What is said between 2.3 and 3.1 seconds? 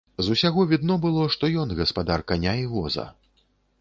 каня і воза.